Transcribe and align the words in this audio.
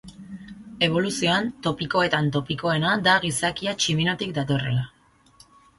Eboluzioan, 0.87 1.51
topikoetan 1.67 2.31
topikoena 2.39 2.97
da 3.09 3.17
gizakia 3.27 3.79
tximinotik 3.83 4.35
datorrela. 4.41 4.91